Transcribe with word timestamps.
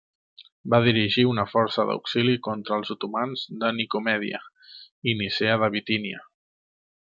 Va 0.73 0.77
dirigir 0.85 1.25
una 1.31 1.43
força 1.51 1.85
d'auxili 1.89 2.33
contra 2.49 2.79
els 2.81 2.91
otomans 2.97 3.45
de 3.65 3.71
Nicomèdia 3.81 4.43
i 5.13 5.17
Nicea 5.23 5.63
de 5.65 5.71
Bitínia. 5.77 6.27